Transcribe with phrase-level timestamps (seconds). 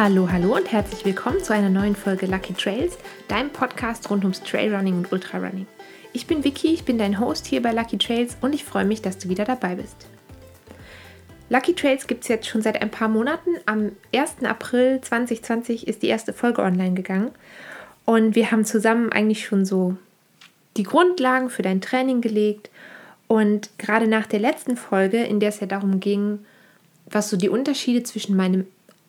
[0.00, 4.44] Hallo, hallo und herzlich willkommen zu einer neuen Folge Lucky Trails, deinem Podcast rund ums
[4.44, 5.66] Trailrunning und Ultrarunning.
[6.12, 9.02] Ich bin Vicky, ich bin dein Host hier bei Lucky Trails und ich freue mich,
[9.02, 10.06] dass du wieder dabei bist.
[11.50, 13.50] Lucky Trails gibt es jetzt schon seit ein paar Monaten.
[13.66, 14.44] Am 1.
[14.44, 17.32] April 2020 ist die erste Folge online gegangen
[18.04, 19.96] und wir haben zusammen eigentlich schon so
[20.76, 22.70] die Grundlagen für dein Training gelegt.
[23.26, 26.38] Und gerade nach der letzten Folge, in der es ja darum ging,
[27.06, 28.64] was so die Unterschiede zwischen meinem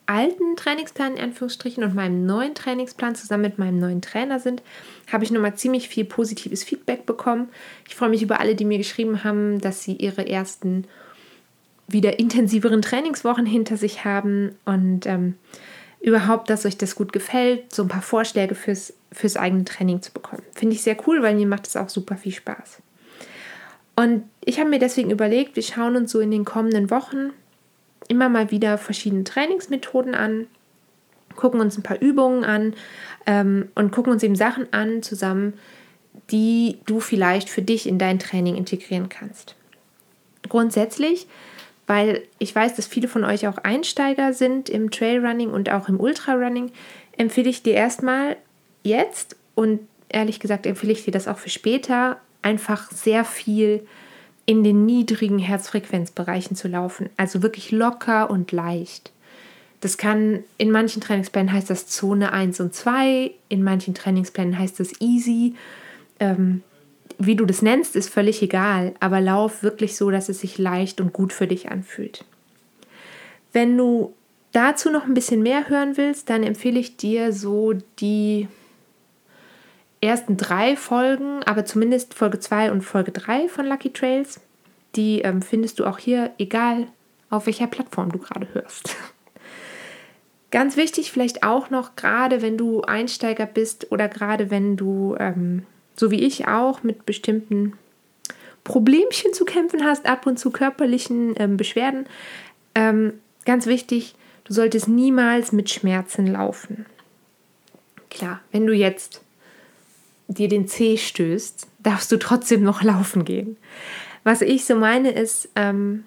[0.09, 4.63] alten Trainingsplan in Anführungsstrichen und meinem neuen Trainingsplan zusammen mit meinem neuen Trainer sind,
[5.11, 7.49] habe ich nochmal ziemlich viel positives Feedback bekommen.
[7.87, 10.85] Ich freue mich über alle, die mir geschrieben haben, dass sie ihre ersten
[11.87, 15.35] wieder intensiveren Trainingswochen hinter sich haben und ähm,
[16.01, 20.11] überhaupt, dass euch das gut gefällt, so ein paar Vorschläge fürs, fürs eigene Training zu
[20.11, 20.43] bekommen.
[20.55, 22.79] Finde ich sehr cool, weil mir macht es auch super viel Spaß.
[23.95, 27.31] Und ich habe mir deswegen überlegt, wir schauen uns so in den kommenden Wochen
[28.09, 30.47] immer mal wieder verschiedene Trainingsmethoden an,
[31.37, 32.73] gucken uns ein paar Übungen an
[33.25, 35.53] ähm, und gucken uns eben Sachen an zusammen,
[36.31, 39.55] die du vielleicht für dich in dein Training integrieren kannst.
[40.49, 41.27] Grundsätzlich,
[41.87, 45.99] weil ich weiß, dass viele von euch auch Einsteiger sind im Trailrunning und auch im
[45.99, 46.71] Ultrarunning,
[47.17, 48.37] empfehle ich dir erstmal
[48.83, 53.85] jetzt und ehrlich gesagt empfehle ich dir das auch für später, einfach sehr viel
[54.49, 57.11] in den niedrigen Herzfrequenzbereichen zu laufen.
[57.17, 59.11] Also wirklich locker und leicht.
[59.79, 64.79] Das kann, in manchen Trainingsplänen heißt das Zone 1 und 2, in manchen Trainingsplänen heißt
[64.79, 65.53] das easy.
[66.19, 66.63] Ähm,
[67.19, 70.99] wie du das nennst, ist völlig egal, aber lauf wirklich so, dass es sich leicht
[70.99, 72.25] und gut für dich anfühlt.
[73.53, 74.15] Wenn du
[74.51, 78.47] dazu noch ein bisschen mehr hören willst, dann empfehle ich dir so die
[80.01, 84.39] ersten drei Folgen, aber zumindest Folge 2 und Folge 3 von Lucky Trails.
[84.95, 86.87] Die ähm, findest du auch hier, egal
[87.29, 88.95] auf welcher Plattform du gerade hörst.
[90.51, 95.63] Ganz wichtig vielleicht auch noch, gerade wenn du Einsteiger bist oder gerade wenn du, ähm,
[95.95, 97.73] so wie ich auch, mit bestimmten
[98.63, 102.07] Problemchen zu kämpfen hast, ab und zu körperlichen ähm, Beschwerden.
[102.73, 103.13] Ähm,
[103.45, 106.87] ganz wichtig, du solltest niemals mit Schmerzen laufen.
[108.09, 109.21] Klar, wenn du jetzt
[110.29, 113.57] dir den Zeh stößt, darfst du trotzdem noch laufen gehen.
[114.23, 116.05] Was ich so meine ist, ähm,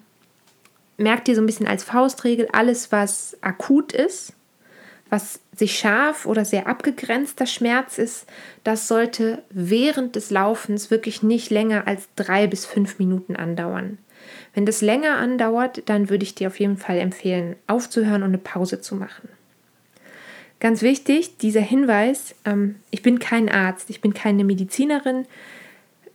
[0.97, 4.33] merkt dir so ein bisschen als Faustregel, alles, was akut ist,
[5.09, 8.25] was sich scharf oder sehr abgegrenzter Schmerz ist,
[8.63, 13.97] das sollte während des Laufens wirklich nicht länger als drei bis fünf Minuten andauern.
[14.53, 18.37] Wenn das länger andauert, dann würde ich dir auf jeden Fall empfehlen, aufzuhören und eine
[18.37, 19.29] Pause zu machen.
[20.59, 25.25] Ganz wichtig, dieser Hinweis, ähm, ich bin kein Arzt, ich bin keine Medizinerin.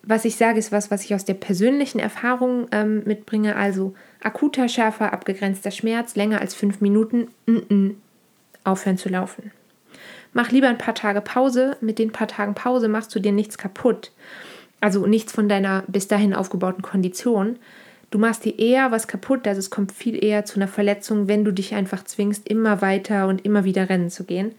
[0.02, 3.56] Was ich sage, ist was, was ich aus der persönlichen Erfahrung ähm, mitbringe.
[3.56, 7.94] Also akuter, schärfer, abgegrenzter Schmerz, länger als fünf Minuten, n -n,
[8.64, 9.52] aufhören zu laufen.
[10.32, 11.76] Mach lieber ein paar Tage Pause.
[11.80, 14.12] Mit den paar Tagen Pause machst du dir nichts kaputt.
[14.80, 17.58] Also nichts von deiner bis dahin aufgebauten Kondition,
[18.10, 21.44] Du machst dir eher was kaputt, also es kommt viel eher zu einer Verletzung, wenn
[21.44, 24.54] du dich einfach zwingst, immer weiter und immer wieder rennen zu gehen,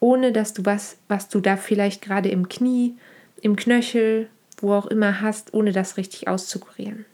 [0.00, 2.96] ohne dass du was, was du da vielleicht gerade im Knie,
[3.42, 4.28] im Knöchel,
[4.60, 7.04] wo auch immer hast, ohne das richtig auszukurieren.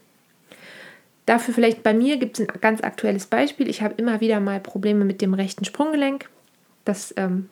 [1.25, 3.69] Dafür vielleicht bei mir gibt es ein ganz aktuelles Beispiel.
[3.69, 6.29] Ich habe immer wieder mal Probleme mit dem rechten Sprunggelenk.
[6.85, 7.49] Das ähm,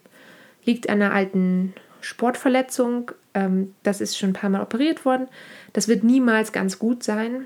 [0.66, 3.12] liegt an einer alten Sportverletzung.
[3.34, 5.28] Ähm, das ist schon ein paar Mal operiert worden.
[5.72, 7.46] Das wird niemals ganz gut sein.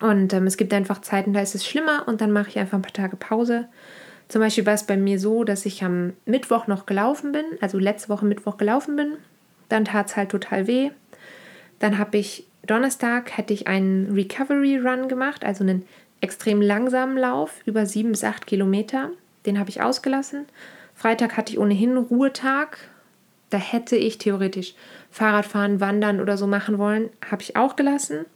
[0.00, 2.78] Und ähm, es gibt einfach Zeiten, da ist es schlimmer und dann mache ich einfach
[2.78, 3.68] ein paar Tage Pause.
[4.28, 7.78] Zum Beispiel war es bei mir so, dass ich am Mittwoch noch gelaufen bin, also
[7.78, 9.12] letzte Woche Mittwoch gelaufen bin.
[9.68, 10.90] Dann tat es halt total weh.
[11.78, 15.86] Dann habe ich Donnerstag hätte ich einen Recovery Run gemacht, also einen
[16.20, 19.10] extrem langsamen Lauf über sieben bis acht Kilometer.
[19.46, 20.46] Den habe ich ausgelassen.
[20.94, 22.78] Freitag hatte ich ohnehin Ruhetag.
[23.48, 24.74] Da hätte ich theoretisch
[25.10, 27.10] Fahrradfahren, Wandern oder so machen wollen.
[27.28, 28.26] Habe ich auch gelassen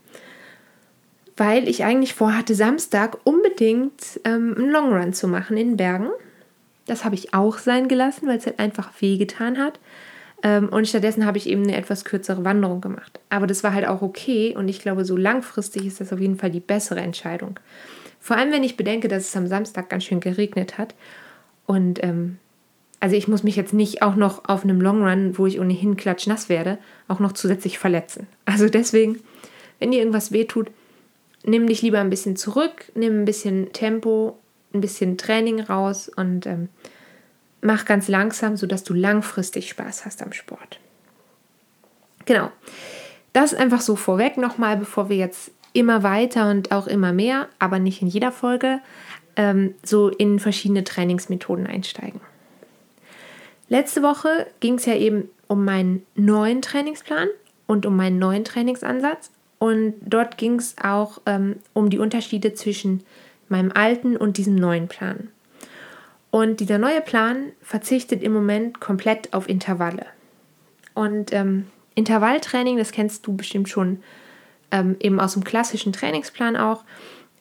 [1.37, 6.09] weil ich eigentlich vorhatte, Samstag unbedingt ähm, einen Long Run zu machen in Bergen.
[6.87, 9.79] Das habe ich auch sein gelassen, weil es halt einfach wehgetan hat.
[10.43, 13.19] Ähm, und stattdessen habe ich eben eine etwas kürzere Wanderung gemacht.
[13.29, 16.37] Aber das war halt auch okay und ich glaube, so langfristig ist das auf jeden
[16.37, 17.59] Fall die bessere Entscheidung.
[18.19, 20.95] Vor allem, wenn ich bedenke, dass es am Samstag ganz schön geregnet hat.
[21.65, 22.37] Und ähm,
[22.99, 25.97] also ich muss mich jetzt nicht auch noch auf einem Long Run, wo ich ohnehin
[25.97, 26.77] klatschnass werde,
[27.07, 28.27] auch noch zusätzlich verletzen.
[28.45, 29.19] Also deswegen,
[29.79, 30.71] wenn dir irgendwas wehtut,
[31.45, 34.37] nimm dich lieber ein bisschen zurück, nimm ein bisschen Tempo,
[34.73, 36.69] ein bisschen Training raus und ähm,
[37.61, 40.79] mach ganz langsam, sodass du langfristig Spaß hast am Sport.
[42.25, 42.51] Genau.
[43.33, 47.79] Das einfach so vorweg nochmal, bevor wir jetzt immer weiter und auch immer mehr, aber
[47.79, 48.79] nicht in jeder Folge,
[49.35, 52.21] ähm, so in verschiedene Trainingsmethoden einsteigen.
[53.67, 57.27] Letzte Woche ging es ja eben um meinen neuen Trainingsplan
[57.67, 59.31] und um meinen neuen Trainingsansatz.
[59.59, 63.03] Und dort ging es auch ähm, um die Unterschiede zwischen
[63.47, 65.29] meinem alten und diesem neuen Plan.
[66.31, 70.05] Und dieser neue Plan verzichtet im Moment komplett auf Intervalle.
[70.93, 74.03] Und ähm, Intervalltraining, das kennst du bestimmt schon
[74.71, 76.83] ähm, eben aus dem klassischen Trainingsplan auch.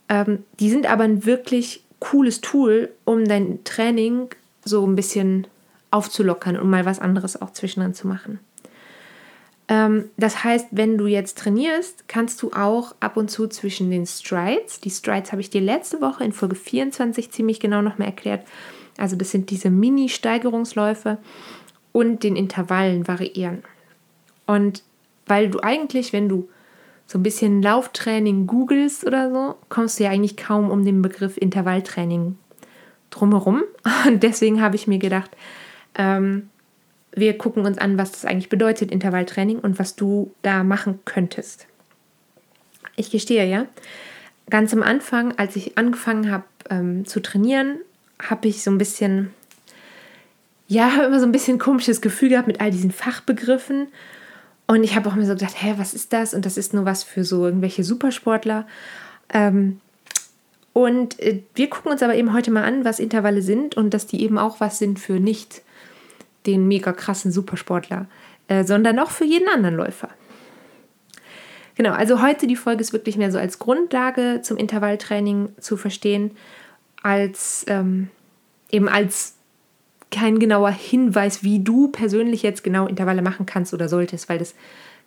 [0.09, 4.29] Ähm, die sind aber ein wirklich cooles Tool, um dein Training
[4.65, 5.47] so ein bisschen
[5.91, 8.41] aufzulockern und mal was anderes auch zwischendrin zu machen.
[9.69, 14.07] Ähm, das heißt, wenn du jetzt trainierst, kannst du auch ab und zu zwischen den
[14.07, 18.47] Strides, die Strides habe ich dir letzte Woche in Folge 24 ziemlich genau nochmal erklärt,
[18.99, 21.19] also das sind diese Mini-Steigerungsläufe
[21.93, 23.63] und den Intervallen variieren.
[24.47, 24.83] Und
[25.27, 26.49] weil du eigentlich, wenn du
[27.07, 31.37] so ein bisschen Lauftraining googelst oder so, kommst du ja eigentlich kaum um den Begriff
[31.37, 32.37] Intervalltraining
[33.11, 33.63] drumherum.
[34.07, 35.31] Und deswegen habe ich mir gedacht,
[35.97, 36.49] ähm,
[37.15, 41.67] wir gucken uns an, was das eigentlich bedeutet, Intervalltraining und was du da machen könntest.
[42.97, 43.67] Ich gestehe ja,
[44.51, 47.79] ganz am Anfang, als ich angefangen habe ähm, zu trainieren,
[48.21, 49.31] habe ich so ein bisschen,
[50.69, 53.89] ja, habe immer so ein bisschen komisches Gefühl gehabt mit all diesen Fachbegriffen.
[54.67, 56.33] Und ich habe auch mir so gedacht, hä, was ist das?
[56.35, 58.67] Und das ist nur was für so irgendwelche Supersportler.
[59.33, 59.81] Ähm,
[60.73, 64.07] und äh, wir gucken uns aber eben heute mal an, was Intervalle sind und dass
[64.07, 65.63] die eben auch was sind für nicht
[66.47, 68.07] den mega krassen Supersportler,
[68.49, 70.09] äh, sondern auch für jeden anderen Läufer.
[71.77, 76.31] Genau, also heute die Folge ist wirklich mehr so als Grundlage zum Intervalltraining zu verstehen,
[77.03, 78.11] als ähm,
[78.71, 79.35] eben als
[80.11, 84.55] kein genauer Hinweis, wie du persönlich jetzt genau Intervalle machen kannst oder solltest, weil das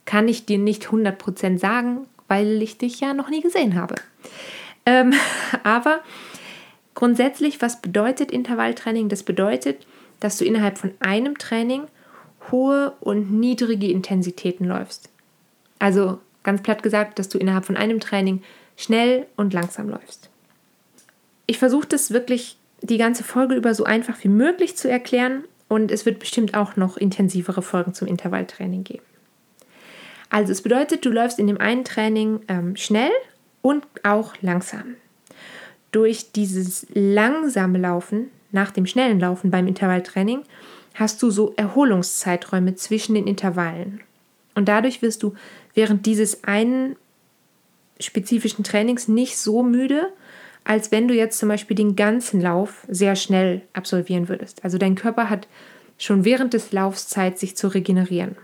[0.06, 3.96] kann ich dir nicht 100% sagen, weil ich dich ja noch nie gesehen habe.
[4.86, 5.14] Ähm,
[5.64, 6.02] aber
[6.94, 9.08] grundsätzlich, was bedeutet Intervalltraining?
[9.08, 9.88] Das bedeutet,
[10.20, 11.84] dass du innerhalb von einem Training
[12.52, 15.10] hohe und niedrige Intensitäten läufst.
[15.80, 18.42] Also ganz platt gesagt, dass du innerhalb von einem Training
[18.78, 20.30] schnell und langsam läufst.
[21.46, 25.92] Ich versuche das wirklich die ganze Folge über so einfach wie möglich zu erklären und
[25.92, 29.04] es wird bestimmt auch noch intensivere Folgen zum Intervalltraining geben.
[30.30, 33.12] Also es bedeutet, du läufst in dem einen Training ähm, schnell
[33.62, 34.96] und auch langsam.
[35.92, 40.42] Durch dieses langsame Laufen nach dem schnellen Laufen beim Intervalltraining
[40.96, 44.02] hast du so Erholungszeiträume zwischen den Intervallen.
[44.56, 45.36] Und dadurch wirst du
[45.76, 46.96] während dieses einen
[48.00, 50.12] spezifischen Trainings nicht so müde,
[50.64, 54.64] als wenn du jetzt zum Beispiel den ganzen Lauf sehr schnell absolvieren würdest.
[54.64, 55.48] Also dein Körper hat
[56.00, 58.36] schon während des Laufs Zeit, sich zu regenerieren.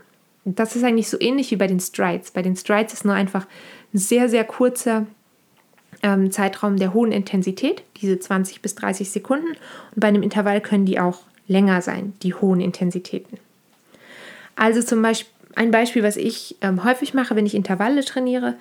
[0.44, 2.30] Und das ist eigentlich so ähnlich wie bei den Strides.
[2.30, 3.48] Bei den Strides ist nur einfach
[3.92, 5.06] ein sehr, sehr kurzer
[6.04, 9.48] ähm, Zeitraum der hohen Intensität, diese 20 bis 30 Sekunden.
[9.48, 13.38] Und bei einem Intervall können die auch länger sein, die hohen Intensitäten.
[14.54, 18.54] Also zum Beispiel ein Beispiel, was ich ähm, häufig mache, wenn ich Intervalle trainiere.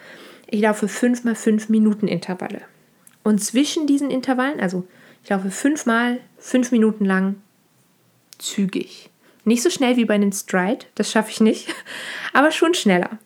[0.48, 2.62] Ich laufe 5 mal 5 Minuten Intervalle.
[3.24, 4.86] Und zwischen diesen Intervallen, also
[5.24, 7.36] ich laufe fünfmal fünf Minuten lang
[8.38, 9.10] zügig.
[9.46, 11.74] Nicht so schnell wie bei einem Stride, das schaffe ich nicht,
[12.34, 13.18] aber schon schneller.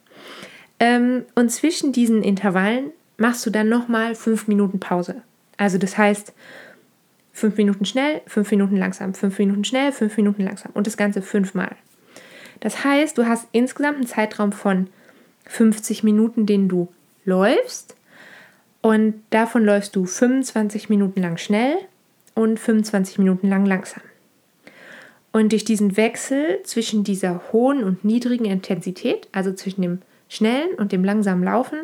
[0.79, 5.21] Ähm, und zwischen diesen Intervallen machst du dann nochmal fünf Minuten Pause.
[5.57, 6.33] Also das heißt,
[7.33, 11.21] fünf Minuten schnell, fünf Minuten langsam, fünf Minuten schnell, fünf Minuten langsam und das Ganze
[11.21, 11.75] fünfmal.
[12.59, 14.87] Das heißt, du hast insgesamt einen Zeitraum von
[15.45, 16.89] 50 Minuten, den du
[17.25, 17.95] läufst
[18.81, 21.77] und davon läufst du 25 Minuten lang schnell
[22.35, 24.01] und 25 Minuten lang langsam.
[25.31, 30.91] Und durch diesen Wechsel zwischen dieser hohen und niedrigen Intensität, also zwischen dem schnellen und
[30.91, 31.79] dem langsamen Laufen,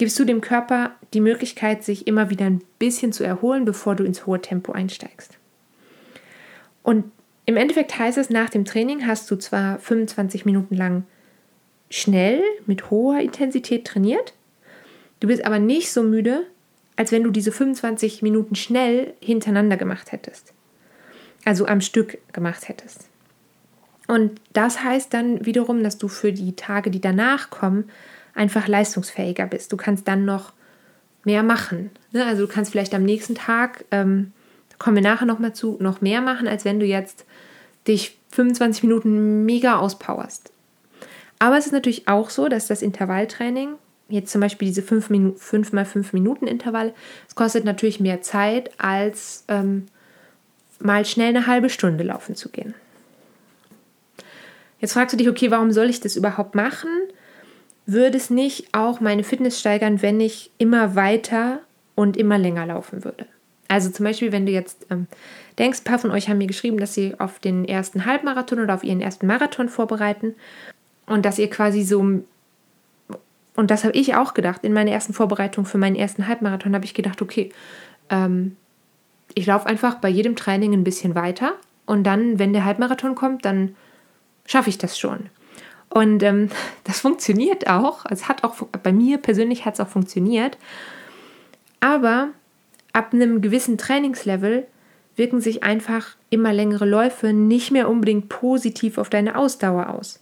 [0.00, 4.02] gibst du dem Körper die Möglichkeit, sich immer wieder ein bisschen zu erholen, bevor du
[4.02, 5.36] ins hohe Tempo einsteigst.
[6.82, 7.04] Und
[7.44, 11.04] im Endeffekt heißt es, nach dem Training hast du zwar 25 Minuten lang
[11.90, 14.32] schnell mit hoher Intensität trainiert,
[15.20, 16.46] du bist aber nicht so müde,
[16.96, 20.54] als wenn du diese 25 Minuten schnell hintereinander gemacht hättest.
[21.44, 23.06] Also am Stück gemacht hättest.
[24.08, 27.90] Und das heißt dann wiederum, dass du für die Tage, die danach kommen,
[28.34, 29.72] einfach leistungsfähiger bist.
[29.72, 30.52] Du kannst dann noch
[31.24, 31.90] mehr machen.
[32.12, 32.24] Ne?
[32.24, 34.32] Also du kannst vielleicht am nächsten Tag, ähm,
[34.78, 37.26] kommen wir nachher nochmal zu, noch mehr machen, als wenn du jetzt
[37.86, 40.52] dich 25 Minuten mega auspowerst.
[41.38, 43.74] Aber es ist natürlich auch so, dass das Intervalltraining,
[44.08, 46.94] jetzt zum Beispiel diese 5 Minu 5 mal 5 Minuten Intervall,
[47.28, 49.86] es kostet natürlich mehr Zeit, als ähm,
[50.80, 52.74] mal schnell eine halbe Stunde laufen zu gehen.
[54.80, 56.90] Jetzt fragst du dich, okay, warum soll ich das überhaupt machen?
[57.92, 61.60] Würde es nicht auch meine Fitness steigern, wenn ich immer weiter
[61.94, 63.26] und immer länger laufen würde.
[63.68, 65.06] Also zum Beispiel, wenn du jetzt ähm,
[65.58, 68.74] denkst, ein paar von euch haben mir geschrieben, dass sie auf den ersten Halbmarathon oder
[68.74, 70.34] auf ihren ersten Marathon vorbereiten
[71.06, 72.24] und dass ihr quasi so, und
[73.56, 76.94] das habe ich auch gedacht, in meiner ersten Vorbereitung für meinen ersten Halbmarathon habe ich
[76.94, 77.52] gedacht, okay,
[78.08, 78.56] ähm,
[79.34, 81.52] ich laufe einfach bei jedem Training ein bisschen weiter
[81.86, 83.76] und dann, wenn der Halbmarathon kommt, dann
[84.46, 85.30] schaffe ich das schon.
[85.90, 86.48] Und ähm,
[86.84, 88.06] das funktioniert auch.
[88.08, 90.56] Es hat auch bei mir persönlich hat es auch funktioniert.
[91.80, 92.28] Aber
[92.92, 94.66] ab einem gewissen Trainingslevel
[95.16, 100.20] wirken sich einfach immer längere Läufe nicht mehr unbedingt positiv auf deine Ausdauer aus.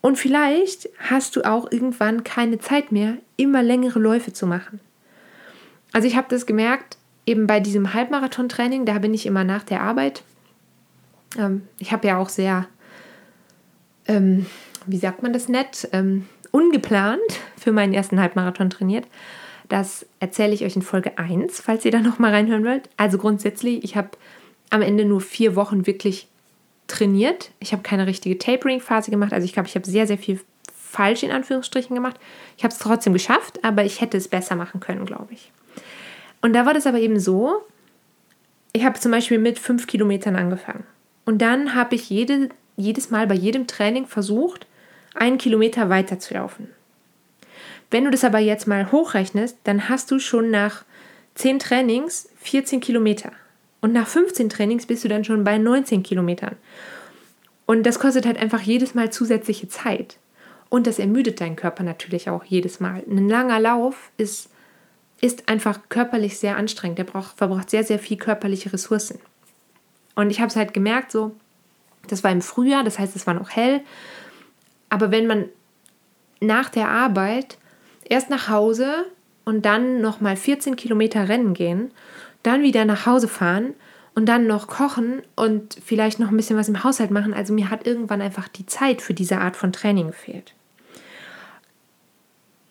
[0.00, 4.80] Und vielleicht hast du auch irgendwann keine Zeit mehr, immer längere Läufe zu machen.
[5.92, 9.82] Also ich habe das gemerkt, eben bei diesem Halbmarathon-Training, da bin ich immer nach der
[9.82, 10.22] Arbeit.
[11.36, 12.66] Ähm, ich habe ja auch sehr,
[14.06, 14.46] ähm,
[14.86, 17.20] wie sagt man das nett, ähm, ungeplant
[17.58, 19.06] für meinen ersten Halbmarathon trainiert.
[19.68, 22.88] Das erzähle ich euch in Folge 1, falls ihr da nochmal reinhören wollt.
[22.96, 24.10] Also grundsätzlich, ich habe
[24.70, 26.28] am Ende nur vier Wochen wirklich
[26.86, 27.50] trainiert.
[27.60, 29.32] Ich habe keine richtige Tapering-Phase gemacht.
[29.32, 30.40] Also ich glaube, ich habe sehr, sehr viel
[30.74, 32.16] falsch in Anführungsstrichen gemacht.
[32.56, 35.52] Ich habe es trotzdem geschafft, aber ich hätte es besser machen können, glaube ich.
[36.40, 37.62] Und da war das aber eben so,
[38.72, 40.84] ich habe zum Beispiel mit fünf Kilometern angefangen.
[41.24, 44.66] Und dann habe ich jede, jedes Mal bei jedem Training versucht,
[45.14, 46.68] einen Kilometer weiter zu laufen.
[47.90, 50.84] Wenn du das aber jetzt mal hochrechnest, dann hast du schon nach
[51.34, 53.32] 10 Trainings 14 Kilometer.
[53.80, 56.56] Und nach 15 Trainings bist du dann schon bei 19 Kilometern.
[57.66, 60.18] Und das kostet halt einfach jedes Mal zusätzliche Zeit.
[60.68, 63.02] Und das ermüdet deinen Körper natürlich auch jedes Mal.
[63.08, 64.50] Ein langer Lauf ist,
[65.20, 66.98] ist einfach körperlich sehr anstrengend.
[66.98, 69.18] Der braucht, verbraucht sehr, sehr viel körperliche Ressourcen.
[70.14, 71.36] Und ich habe es halt gemerkt, so,
[72.08, 73.82] das war im Frühjahr, das heißt, es war noch hell.
[74.88, 75.46] Aber wenn man
[76.40, 77.58] nach der Arbeit
[78.04, 79.06] erst nach Hause
[79.44, 81.90] und dann nochmal 14 Kilometer rennen gehen,
[82.42, 83.74] dann wieder nach Hause fahren
[84.14, 87.34] und dann noch kochen und vielleicht noch ein bisschen was im Haushalt machen.
[87.34, 90.54] Also mir hat irgendwann einfach die Zeit für diese Art von Training gefehlt.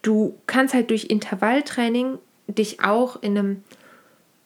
[0.02, 3.64] Du kannst halt durch Intervalltraining dich auch in einem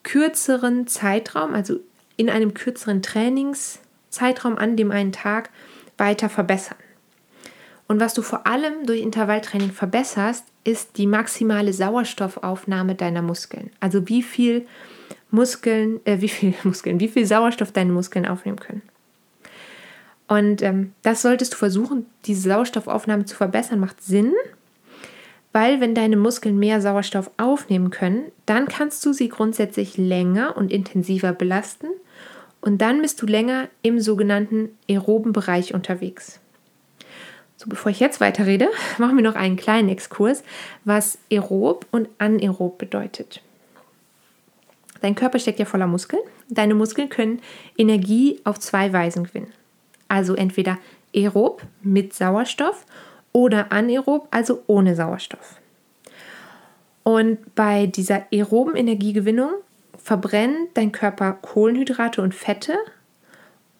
[0.02, 1.80] kürzeren Zeitraum, also
[2.16, 5.50] in einem kürzeren Trainingszeitraum an dem einen Tag
[5.98, 6.78] weiter verbessern.
[7.92, 13.68] Und was du vor allem durch Intervalltraining verbesserst, ist die maximale Sauerstoffaufnahme deiner Muskeln.
[13.80, 14.66] Also wie viel
[15.30, 18.80] Muskeln, äh, wie viel Muskeln, wie viel Sauerstoff deine Muskeln aufnehmen können.
[20.26, 24.32] Und ähm, das solltest du versuchen, diese Sauerstoffaufnahme zu verbessern, macht Sinn,
[25.52, 30.72] weil wenn deine Muskeln mehr Sauerstoff aufnehmen können, dann kannst du sie grundsätzlich länger und
[30.72, 31.88] intensiver belasten
[32.62, 36.40] und dann bist du länger im sogenannten aeroben Bereich unterwegs.
[37.62, 40.42] So, bevor ich jetzt weiterrede, machen wir noch einen kleinen Exkurs,
[40.84, 43.40] was aerob und anaerob bedeutet.
[45.00, 46.22] Dein Körper steckt ja voller Muskeln.
[46.48, 47.40] Deine Muskeln können
[47.78, 49.52] Energie auf zwei Weisen gewinnen.
[50.08, 50.78] Also entweder
[51.14, 52.84] aerob mit Sauerstoff
[53.32, 55.60] oder anaerob, also ohne Sauerstoff.
[57.04, 59.52] Und bei dieser aeroben Energiegewinnung
[59.96, 62.76] verbrennt dein Körper Kohlenhydrate und Fette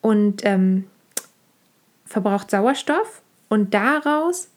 [0.00, 0.84] und ähm,
[2.04, 3.21] verbraucht Sauerstoff
[3.52, 4.48] und daraus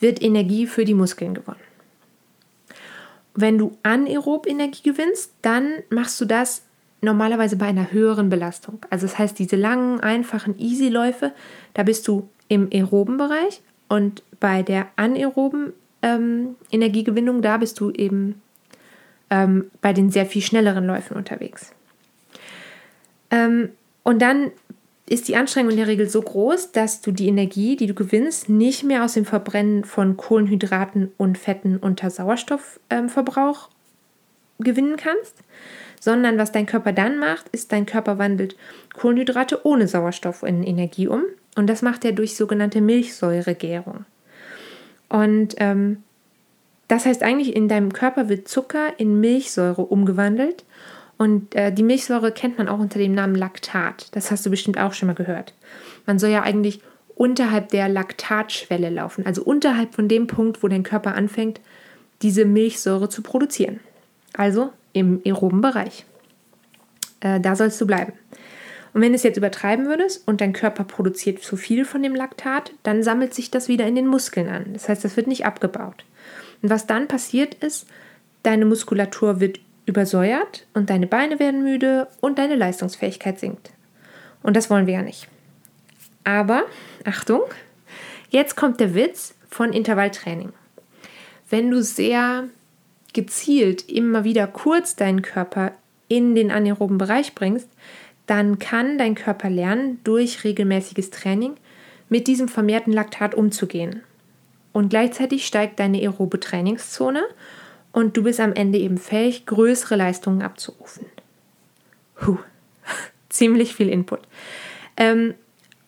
[0.00, 1.60] wird Energie für die Muskeln gewonnen.
[3.34, 6.62] Wenn du anaerob Energie gewinnst, dann machst du das
[7.02, 8.78] normalerweise bei einer höheren Belastung.
[8.88, 11.34] Also das heißt, diese langen, einfachen Easy-Läufe,
[11.74, 17.90] da bist du im aeroben Bereich und bei der anaeroben ähm, Energiegewinnung, da bist du
[17.90, 18.40] eben
[19.28, 21.72] ähm, bei den sehr viel schnelleren Läufen unterwegs.
[23.30, 23.72] Ähm,
[24.04, 24.52] und dann
[25.08, 28.48] ist die Anstrengung in der Regel so groß, dass du die Energie, die du gewinnst,
[28.48, 35.36] nicht mehr aus dem Verbrennen von Kohlenhydraten und Fetten unter Sauerstoffverbrauch ähm, gewinnen kannst,
[36.00, 38.56] sondern was dein Körper dann macht, ist, dein Körper wandelt
[38.94, 41.22] Kohlenhydrate ohne Sauerstoff in Energie um
[41.56, 44.04] und das macht er durch sogenannte Milchsäuregärung.
[45.08, 46.02] Und ähm,
[46.88, 50.64] das heißt eigentlich, in deinem Körper wird Zucker in Milchsäure umgewandelt
[51.18, 54.08] und äh, die Milchsäure kennt man auch unter dem Namen Laktat.
[54.12, 55.52] Das hast du bestimmt auch schon mal gehört.
[56.06, 56.80] Man soll ja eigentlich
[57.16, 61.60] unterhalb der Laktatschwelle laufen, also unterhalb von dem Punkt, wo dein Körper anfängt,
[62.22, 63.80] diese Milchsäure zu produzieren.
[64.32, 66.06] Also im aeroben Bereich.
[67.20, 68.12] Äh, da sollst du bleiben.
[68.94, 72.14] Und wenn du es jetzt übertreiben würdest und dein Körper produziert zu viel von dem
[72.14, 74.72] Laktat, dann sammelt sich das wieder in den Muskeln an.
[74.72, 76.04] Das heißt, das wird nicht abgebaut.
[76.62, 77.86] Und was dann passiert ist,
[78.44, 83.70] deine Muskulatur wird übersäuert und deine Beine werden müde und deine Leistungsfähigkeit sinkt.
[84.42, 85.28] Und das wollen wir ja nicht.
[86.24, 86.64] Aber,
[87.04, 87.42] Achtung,
[88.30, 90.52] jetzt kommt der Witz von Intervalltraining.
[91.48, 92.44] Wenn du sehr
[93.14, 95.72] gezielt immer wieder kurz deinen Körper
[96.08, 97.68] in den anaeroben Bereich bringst,
[98.26, 101.54] dann kann dein Körper lernen, durch regelmäßiges Training
[102.10, 104.02] mit diesem vermehrten Laktat umzugehen.
[104.72, 107.22] Und gleichzeitig steigt deine aerobe Trainingszone
[107.98, 111.04] und du bist am Ende eben fähig, größere Leistungen abzurufen.
[112.14, 112.38] Puh,
[113.28, 114.20] ziemlich viel Input.
[114.96, 115.34] Ähm,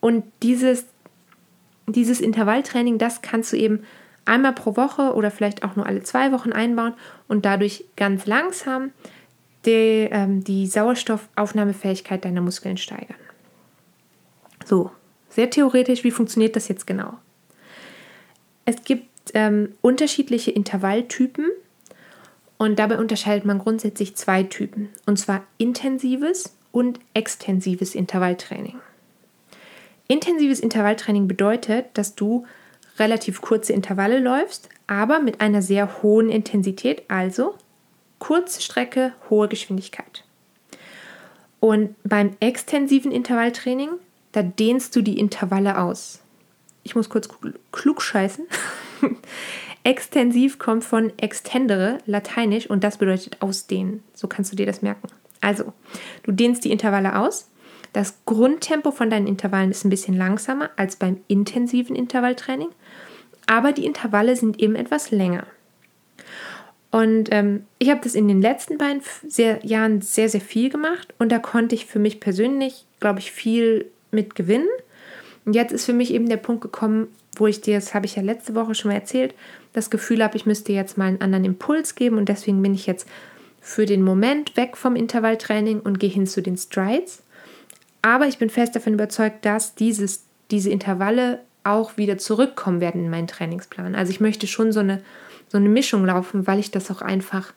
[0.01, 0.87] und dieses,
[1.87, 3.85] dieses Intervalltraining, das kannst du eben
[4.25, 6.95] einmal pro Woche oder vielleicht auch nur alle zwei Wochen einbauen
[7.29, 8.91] und dadurch ganz langsam
[9.65, 13.21] die, ähm, die Sauerstoffaufnahmefähigkeit deiner Muskeln steigern.
[14.65, 14.91] So,
[15.29, 17.19] sehr theoretisch, wie funktioniert das jetzt genau?
[18.65, 21.47] Es gibt ähm, unterschiedliche Intervalltypen
[22.61, 28.79] und dabei unterscheidet man grundsätzlich zwei Typen, und zwar intensives und extensives Intervalltraining.
[30.09, 32.45] Intensives Intervalltraining bedeutet, dass du
[32.99, 37.55] relativ kurze Intervalle läufst, aber mit einer sehr hohen Intensität, also
[38.19, 40.25] kurze Strecke, hohe Geschwindigkeit.
[41.61, 43.89] Und beim extensiven Intervalltraining,
[44.33, 46.21] da dehnst du die Intervalle aus.
[46.83, 47.31] Ich muss kurz
[47.73, 48.47] klug scheißen.
[49.83, 54.03] Extensiv kommt von extendere, lateinisch, und das bedeutet ausdehnen.
[54.15, 55.09] So kannst du dir das merken.
[55.41, 55.73] Also,
[56.23, 57.49] du dehnst die Intervalle aus.
[57.93, 62.69] Das Grundtempo von deinen Intervallen ist ein bisschen langsamer als beim intensiven Intervalltraining,
[63.47, 65.47] aber die Intervalle sind eben etwas länger.
[66.93, 71.15] Und ähm, ich habe das in den letzten beiden sehr, Jahren sehr, sehr viel gemacht
[71.19, 74.69] und da konnte ich für mich persönlich, glaube ich, viel mit gewinnen.
[75.45, 78.17] Und jetzt ist für mich eben der Punkt gekommen, wo ich dir, das habe ich
[78.17, 79.35] ja letzte Woche schon mal erzählt,
[79.73, 82.87] das Gefühl habe, ich müsste jetzt mal einen anderen Impuls geben und deswegen bin ich
[82.87, 83.07] jetzt
[83.61, 87.23] für den Moment weg vom Intervalltraining und gehe hin zu den Strides.
[88.03, 93.11] Aber ich bin fest davon überzeugt, dass dieses, diese Intervalle auch wieder zurückkommen werden in
[93.11, 93.95] meinen Trainingsplan.
[93.95, 95.03] Also ich möchte schon so eine,
[95.49, 97.53] so eine Mischung laufen, weil ich das auch einfach,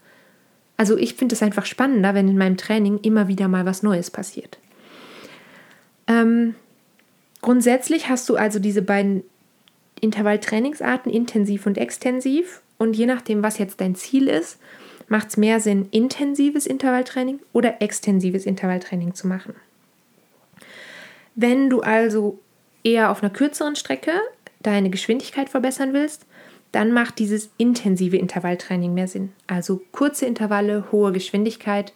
[0.76, 4.12] also ich finde es einfach spannender, wenn in meinem Training immer wieder mal was Neues
[4.12, 4.60] passiert.
[6.08, 6.56] Ähm,
[7.44, 9.24] grundsätzlich hast du also diese beiden
[10.02, 12.62] Intervalltrainingsarten, intensiv und extensiv.
[12.80, 14.58] Und je nachdem, was jetzt dein Ziel ist,
[15.08, 19.54] macht es mehr Sinn, intensives Intervalltraining oder extensives Intervalltraining zu machen.
[21.36, 22.40] Wenn du also
[22.84, 24.12] eher auf einer kürzeren Strecke
[24.62, 26.26] deine Geschwindigkeit verbessern willst,
[26.72, 29.32] dann macht dieses intensive Intervalltraining mehr Sinn.
[29.46, 31.94] Also kurze Intervalle, hohe Geschwindigkeit,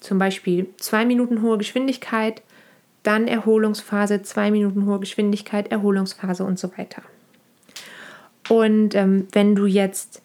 [0.00, 2.42] zum Beispiel zwei Minuten hohe Geschwindigkeit,
[3.08, 7.02] dann Erholungsphase, zwei Minuten hohe Geschwindigkeit, Erholungsphase und so weiter.
[8.50, 10.20] Und ähm, wenn du jetzt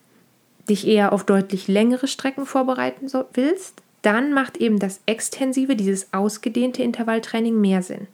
[0.69, 6.11] dich eher auf deutlich längere Strecken vorbereiten so, willst, dann macht eben das extensive, dieses
[6.13, 8.07] ausgedehnte Intervalltraining mehr Sinn.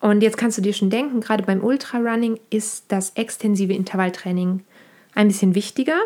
[0.00, 4.64] Und jetzt kannst du dir schon denken, gerade beim Ultrarunning ist das extensive Intervalltraining
[5.14, 5.98] ein bisschen wichtiger,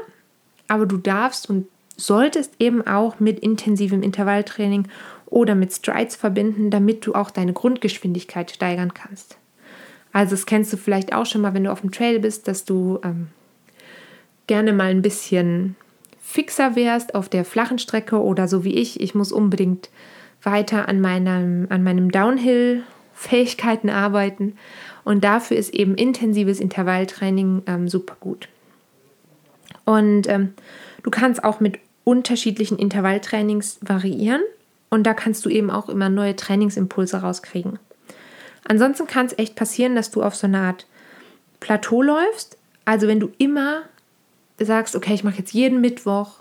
[0.69, 4.89] aber du darfst und solltest eben auch mit intensivem Intervalltraining
[5.33, 9.37] oder mit Strides verbinden, damit du auch deine Grundgeschwindigkeit steigern kannst.
[10.13, 12.65] Also das kennst du vielleicht auch schon mal, wenn du auf dem Trail bist, dass
[12.65, 13.29] du ähm,
[14.47, 15.75] gerne mal ein bisschen
[16.21, 19.01] fixer wärst auf der flachen Strecke oder so wie ich.
[19.01, 19.91] Ich muss unbedingt
[20.43, 24.57] weiter an meinem, an meinem Downhill-Fähigkeiten arbeiten.
[25.05, 28.49] Und dafür ist eben intensives Intervalltraining ähm, super gut.
[29.85, 30.55] Und ähm,
[31.03, 34.43] du kannst auch mit unterschiedlichen Intervalltrainings variieren.
[34.93, 37.79] Und da kannst du eben auch immer neue Trainingsimpulse rauskriegen.
[38.69, 40.87] Ansonsten kann es echt passieren, dass du auf so eine Art
[41.61, 42.59] Plateau läufst.
[42.85, 43.85] Also wenn du immer
[44.59, 46.41] sagst, okay, ich mache jetzt jeden Mittwoch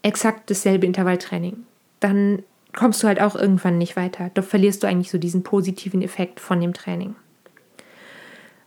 [0.00, 1.66] exakt dasselbe Intervalltraining,
[2.00, 2.42] dann
[2.72, 4.30] kommst du halt auch irgendwann nicht weiter.
[4.32, 7.14] Da verlierst du eigentlich so diesen positiven Effekt von dem Training.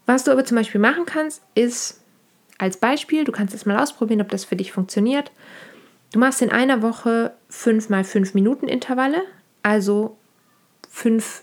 [0.06, 2.02] Was du aber zum Beispiel machen kannst, ist
[2.56, 5.32] als Beispiel, du kannst es mal ausprobieren, ob das für dich funktioniert.
[6.12, 9.22] Du machst in einer Woche fünf mal fünf Minuten Intervalle,
[9.62, 10.16] also
[10.88, 11.42] fünf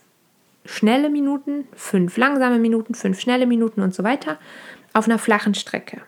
[0.65, 4.39] schnelle Minuten, fünf langsame Minuten, fünf schnelle Minuten und so weiter
[4.93, 6.01] auf einer flachen Strecke.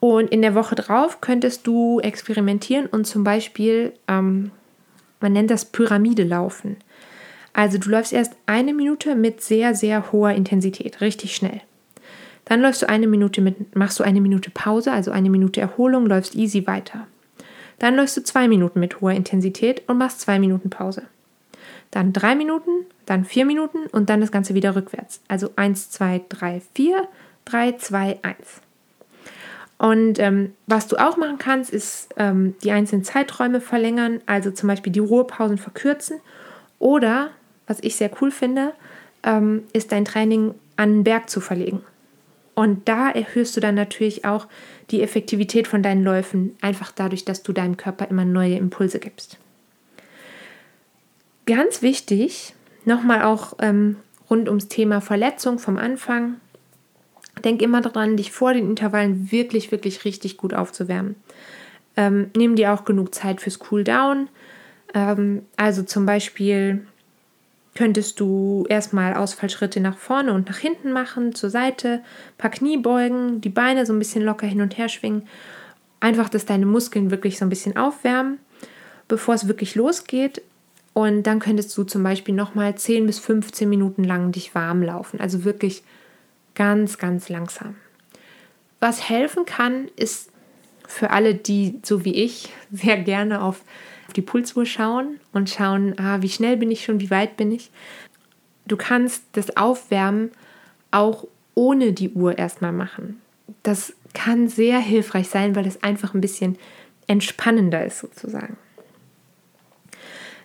[0.00, 4.50] Und in der Woche drauf könntest du experimentieren und zum Beispiel, ähm,
[5.20, 6.76] man nennt das Pyramide laufen.
[7.52, 11.60] Also du läufst erst eine Minute mit sehr, sehr hoher Intensität, richtig schnell.
[12.44, 16.06] Dann läufst du eine Minute mit, machst du eine Minute Pause, also eine Minute Erholung,
[16.06, 17.06] läufst easy weiter.
[17.80, 21.02] Dann läufst du zwei Minuten mit hoher Intensität und machst zwei Minuten Pause.
[21.90, 22.70] Dann drei Minuten,
[23.06, 25.20] dann vier Minuten und dann das Ganze wieder rückwärts.
[25.26, 27.08] Also eins, zwei, drei, vier,
[27.44, 28.60] drei, zwei, eins.
[29.78, 34.68] Und ähm, was du auch machen kannst, ist ähm, die einzelnen Zeiträume verlängern, also zum
[34.68, 36.20] Beispiel die Ruhepausen verkürzen.
[36.78, 37.30] Oder,
[37.66, 38.74] was ich sehr cool finde,
[39.22, 41.82] ähm, ist dein Training an den Berg zu verlegen.
[42.60, 44.46] Und da erhöhst du dann natürlich auch
[44.90, 49.38] die Effektivität von deinen Läufen, einfach dadurch, dass du deinem Körper immer neue Impulse gibst.
[51.46, 52.52] Ganz wichtig,
[52.84, 53.96] nochmal auch ähm,
[54.28, 56.34] rund ums Thema Verletzung vom Anfang.
[57.46, 61.16] Denk immer daran, dich vor den Intervallen wirklich, wirklich richtig gut aufzuwärmen.
[61.96, 64.28] Ähm, nimm dir auch genug Zeit fürs Cooldown.
[64.92, 66.86] Ähm, also zum Beispiel
[67.74, 73.40] könntest du erstmal Ausfallschritte nach vorne und nach hinten machen, zur Seite, ein paar Kniebeugen,
[73.40, 75.22] die Beine so ein bisschen locker hin und her schwingen.
[76.00, 78.38] Einfach, dass deine Muskeln wirklich so ein bisschen aufwärmen,
[79.06, 80.42] bevor es wirklich losgeht.
[80.92, 85.20] Und dann könntest du zum Beispiel nochmal 10 bis 15 Minuten lang dich warm laufen.
[85.20, 85.84] Also wirklich
[86.54, 87.76] ganz, ganz langsam.
[88.80, 90.30] Was helfen kann, ist
[90.88, 93.62] für alle, die so wie ich sehr gerne auf
[94.12, 97.70] die Pulsuhr schauen und schauen, ah, wie schnell bin ich schon, wie weit bin ich.
[98.66, 100.30] Du kannst das Aufwärmen
[100.90, 103.20] auch ohne die Uhr erstmal machen.
[103.62, 106.56] Das kann sehr hilfreich sein, weil es einfach ein bisschen
[107.06, 108.56] entspannender ist sozusagen.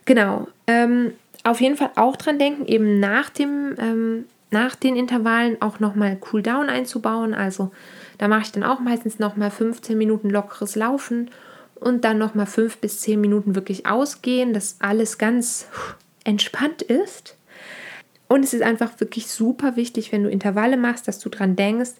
[0.06, 0.48] Genau.
[0.68, 5.80] Ähm, auf jeden Fall auch dran denken, eben nach dem ähm, nach den Intervallen auch
[5.80, 7.34] nochmal Cooldown einzubauen.
[7.34, 7.72] Also
[8.18, 11.30] da mache ich dann auch meistens nochmal 15 Minuten lockeres Laufen
[11.76, 15.68] und dann nochmal 5 bis 10 Minuten wirklich ausgehen, dass alles ganz
[16.24, 17.38] entspannt ist.
[18.28, 21.92] Und es ist einfach wirklich super wichtig, wenn du Intervalle machst, dass du dran denkst,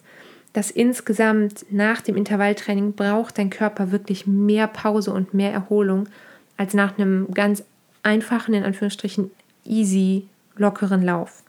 [0.52, 6.08] dass insgesamt nach dem Intervalltraining braucht dein Körper wirklich mehr Pause und mehr Erholung
[6.56, 7.62] als nach einem ganz
[8.02, 9.30] einfachen, in Anführungsstrichen,
[9.64, 11.42] easy, lockeren Lauf.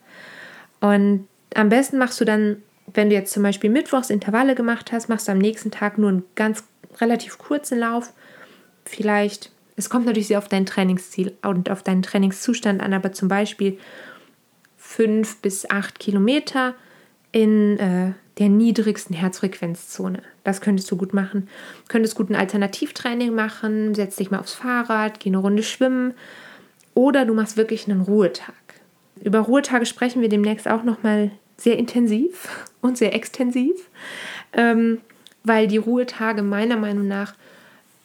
[0.81, 2.57] Und am besten machst du dann,
[2.93, 6.09] wenn du jetzt zum Beispiel Mittwochs Intervalle gemacht hast, machst du am nächsten Tag nur
[6.09, 6.63] einen ganz
[6.99, 8.13] relativ kurzen Lauf.
[8.85, 13.27] Vielleicht, es kommt natürlich sehr auf dein Trainingsziel und auf deinen Trainingszustand an, aber zum
[13.27, 13.77] Beispiel
[14.77, 16.73] fünf bis acht Kilometer
[17.31, 20.21] in äh, der niedrigsten Herzfrequenzzone.
[20.43, 21.49] Das könntest du gut machen.
[21.87, 26.13] Könntest gut ein Alternativtraining machen, setz dich mal aufs Fahrrad, geh eine Runde schwimmen
[26.93, 28.55] oder du machst wirklich einen Ruhetag.
[29.21, 33.89] Über Ruhetage sprechen wir demnächst auch nochmal sehr intensiv und sehr extensiv,
[34.53, 35.01] ähm,
[35.47, 37.33] weil die Ruhetage meiner Meinung nach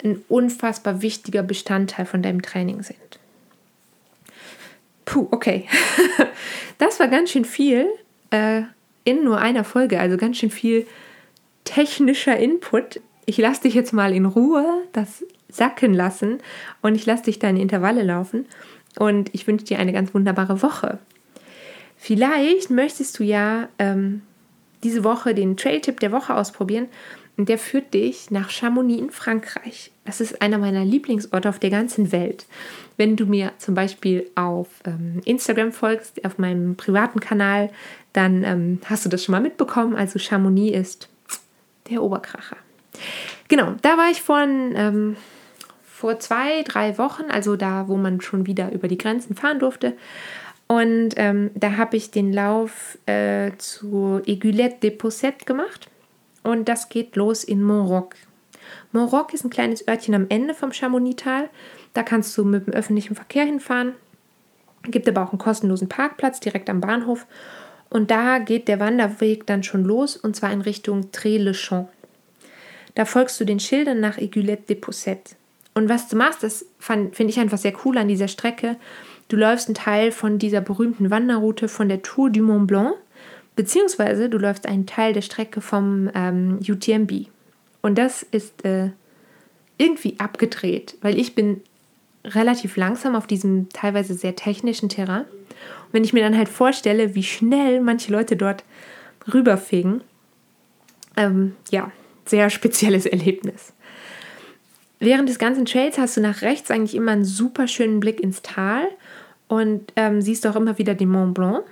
[0.02, 2.98] ein unfassbar wichtiger Bestandteil von deinem Training sind.
[5.04, 5.68] Puh, okay.
[6.78, 7.86] das war ganz schön viel
[8.30, 8.62] äh,
[9.04, 10.86] in nur einer Folge, also ganz schön viel
[11.64, 13.00] technischer Input.
[13.26, 16.38] Ich lasse dich jetzt mal in Ruhe das sacken lassen
[16.80, 18.46] und ich lasse dich deine Intervalle laufen
[18.98, 20.98] und ich wünsche dir eine ganz wunderbare Woche.
[21.98, 24.22] Vielleicht möchtest du ja ähm,
[24.82, 26.88] diese Woche den Trail-Tipp der Woche ausprobieren
[27.36, 29.90] und der führt dich nach Chamonix in Frankreich.
[30.04, 32.46] Das ist einer meiner Lieblingsorte auf der ganzen Welt.
[32.96, 37.70] Wenn du mir zum Beispiel auf ähm, Instagram folgst, auf meinem privaten Kanal,
[38.12, 39.96] dann ähm, hast du das schon mal mitbekommen.
[39.96, 41.08] Also Chamonix ist
[41.90, 42.56] der Oberkracher.
[43.48, 45.16] Genau, da war ich von ähm,
[45.84, 49.96] vor zwei, drei Wochen, also da, wo man schon wieder über die Grenzen fahren durfte.
[50.66, 55.88] Und ähm, da habe ich den Lauf äh, zu Aiguillette des Possets gemacht.
[56.42, 58.14] Und das geht los in Montroc.
[58.92, 61.48] Montroc ist ein kleines Örtchen am Ende vom Chamonix-Tal.
[61.94, 63.94] Da kannst du mit dem öffentlichen Verkehr hinfahren.
[64.84, 67.26] Gibt aber auch einen kostenlosen Parkplatz direkt am Bahnhof.
[67.90, 71.88] Und da geht der Wanderweg dann schon los und zwar in Richtung Tré-le-Champ.
[72.94, 75.36] Da folgst du den Schildern nach Aiguillette des Possets.
[75.74, 78.76] Und was du machst, das finde ich einfach sehr cool an dieser Strecke.
[79.28, 82.96] Du läufst einen Teil von dieser berühmten Wanderroute von der Tour du Mont Blanc,
[83.56, 87.26] beziehungsweise du läufst einen Teil der Strecke vom ähm, UTMB.
[87.82, 88.90] Und das ist äh,
[89.78, 91.60] irgendwie abgedreht, weil ich bin
[92.24, 95.22] relativ langsam auf diesem teilweise sehr technischen Terrain.
[95.22, 98.64] Und wenn ich mir dann halt vorstelle, wie schnell manche Leute dort
[99.32, 100.02] rüberfegen,
[101.16, 101.90] ähm, ja,
[102.24, 103.72] sehr spezielles Erlebnis.
[105.00, 108.40] Während des ganzen Trails hast du nach rechts eigentlich immer einen super schönen Blick ins
[108.42, 108.86] Tal
[109.48, 111.64] und ähm, siehst auch immer wieder den Mont Blanc.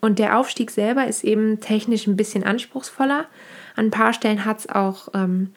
[0.00, 3.26] Und der Aufstieg selber ist eben technisch ein bisschen anspruchsvoller.
[3.76, 5.52] An ein paar Stellen hat es auch ähm,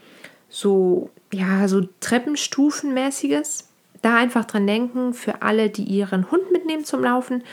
[0.50, 3.70] so, ja, so Treppenstufenmäßiges.
[4.02, 7.44] Da einfach dran denken, für alle, die ihren Hund mitnehmen zum Laufen.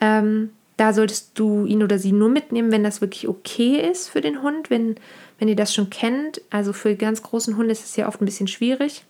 [0.00, 4.20] Ähm, da solltest du ihn oder sie nur mitnehmen, wenn das wirklich okay ist für
[4.20, 4.96] den Hund, wenn
[5.42, 6.40] wenn ihr das schon kennt.
[6.50, 9.02] Also für ganz großen Hunde ist es ja oft ein bisschen schwierig.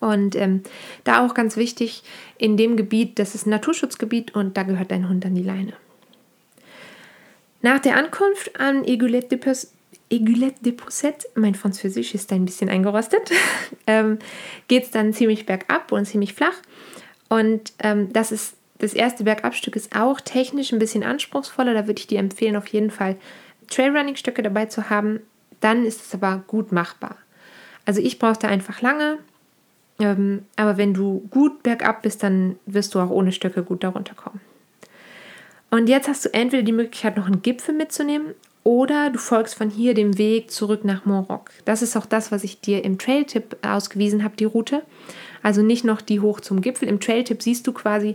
[0.00, 0.62] Und ähm,
[1.04, 2.02] da auch ganz wichtig,
[2.38, 5.74] in dem Gebiet, das ist ein Naturschutzgebiet und da gehört dein Hund an die Leine.
[7.64, 9.38] Nach der Ankunft an Aiguillette
[10.10, 13.30] de Pousset, mein Französisch ist ein bisschen eingerostet,
[13.86, 14.18] ähm,
[14.68, 16.52] geht es dann ziemlich bergab und ziemlich flach.
[17.30, 21.72] Und ähm, das ist das erste Bergabstück ist auch technisch ein bisschen anspruchsvoller.
[21.72, 23.16] Da würde ich dir empfehlen, auf jeden Fall
[23.70, 25.20] Trailrunning-Stöcke dabei zu haben,
[25.60, 27.16] dann ist es aber gut machbar.
[27.86, 29.16] Also ich brauchte einfach lange,
[30.00, 34.14] Ähm, aber wenn du gut bergab bist, dann wirst du auch ohne Stöcke gut darunter
[34.14, 34.42] kommen.
[35.74, 39.70] Und jetzt hast du entweder die Möglichkeit, noch einen Gipfel mitzunehmen oder du folgst von
[39.70, 41.50] hier dem Weg zurück nach Montrock.
[41.64, 44.84] Das ist auch das, was ich dir im Trail-Tipp ausgewiesen habe, die Route.
[45.42, 46.88] Also nicht noch die hoch zum Gipfel.
[46.88, 48.14] Im Trail-Tipp siehst du quasi,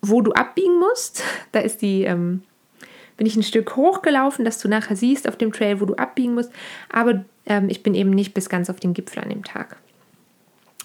[0.00, 1.22] wo du abbiegen musst.
[1.52, 2.42] Da ist die, ähm,
[3.18, 6.32] bin ich ein Stück hochgelaufen, dass du nachher siehst auf dem Trail, wo du abbiegen
[6.32, 6.52] musst.
[6.90, 9.76] Aber ähm, ich bin eben nicht bis ganz auf den Gipfel an dem Tag.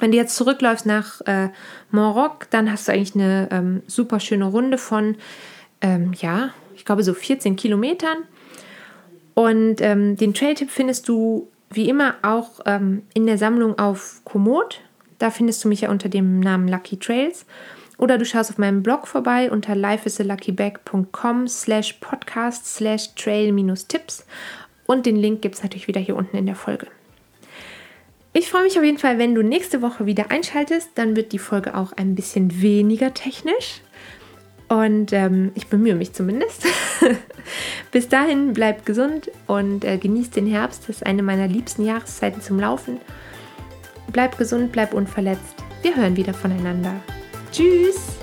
[0.01, 1.47] Wenn du jetzt zurückläufst nach äh,
[1.91, 5.15] Montrock, dann hast du eigentlich eine ähm, super schöne Runde von,
[5.81, 8.17] ähm, ja, ich glaube so 14 Kilometern.
[9.33, 14.81] Und ähm, den Trail-Tipp findest du wie immer auch ähm, in der Sammlung auf Komoot.
[15.19, 17.45] Da findest du mich ja unter dem Namen Lucky Trails.
[17.97, 24.25] Oder du schaust auf meinem Blog vorbei unter lifeisalaluckybag.com slash podcast slash trail minus Tipps.
[24.85, 26.87] Und den Link gibt es natürlich wieder hier unten in der Folge.
[28.33, 30.91] Ich freue mich auf jeden Fall, wenn du nächste Woche wieder einschaltest.
[30.95, 33.81] Dann wird die Folge auch ein bisschen weniger technisch.
[34.69, 36.65] Und ähm, ich bemühe mich zumindest.
[37.91, 40.83] Bis dahin bleib gesund und äh, genieß den Herbst.
[40.83, 42.99] Das ist eine meiner liebsten Jahreszeiten zum Laufen.
[44.11, 45.55] Bleib gesund, bleib unverletzt.
[45.81, 46.93] Wir hören wieder voneinander.
[47.51, 48.17] Tschüss!